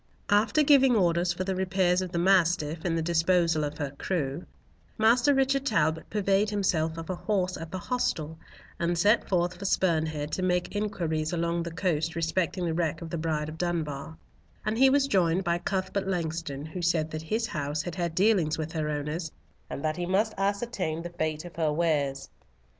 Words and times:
After 0.31 0.63
giving 0.63 0.95
orders 0.95 1.31
for 1.31 1.43
the 1.43 1.55
repairs 1.55 2.01
of 2.01 2.11
the 2.11 2.17
Mastiff, 2.17 2.83
and 2.85 2.97
the 2.97 3.03
disposal 3.03 3.63
of 3.63 3.77
her 3.77 3.91
crew, 3.99 4.47
Master 4.97 5.31
Richard 5.31 5.63
Talbot 5.67 6.09
purveyed 6.09 6.49
himself 6.49 6.97
of 6.97 7.11
a 7.11 7.15
horse 7.15 7.55
at 7.55 7.71
the 7.71 7.77
hostel, 7.77 8.39
and 8.79 8.97
set 8.97 9.29
forth 9.29 9.53
for 9.57 9.65
Spurn 9.65 10.07
Head 10.07 10.31
to 10.31 10.41
make 10.41 10.75
inquiries 10.75 11.31
along 11.33 11.61
the 11.61 11.69
coast 11.69 12.15
respecting 12.15 12.65
the 12.65 12.73
wreck 12.73 13.03
of 13.03 13.11
the 13.11 13.17
Bride 13.19 13.47
of 13.47 13.59
Dunbar, 13.59 14.17
and 14.65 14.75
he 14.79 14.89
was 14.89 15.05
joined 15.05 15.43
by 15.43 15.59
Cuthbert 15.59 16.07
Langston, 16.07 16.65
who 16.65 16.81
said 16.81 17.13
his 17.13 17.45
house 17.45 17.83
had 17.83 17.93
had 17.93 18.15
dealings 18.15 18.57
with 18.57 18.71
her 18.71 18.89
owners, 18.89 19.31
and 19.69 19.85
that 19.85 19.97
he 19.97 20.07
must 20.07 20.33
ascertain 20.35 21.03
the 21.03 21.11
fate 21.11 21.45
of 21.45 21.55
her 21.57 21.71
wares. 21.71 22.27